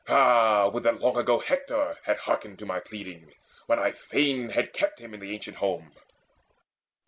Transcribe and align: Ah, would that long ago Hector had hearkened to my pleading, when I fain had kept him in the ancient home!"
Ah, 0.09 0.67
would 0.73 0.81
that 0.81 0.99
long 0.99 1.15
ago 1.15 1.37
Hector 1.37 1.95
had 2.05 2.17
hearkened 2.17 2.57
to 2.57 2.65
my 2.65 2.79
pleading, 2.79 3.35
when 3.67 3.77
I 3.77 3.91
fain 3.91 4.49
had 4.49 4.73
kept 4.73 4.97
him 4.97 5.13
in 5.13 5.19
the 5.19 5.31
ancient 5.31 5.57
home!" 5.57 5.93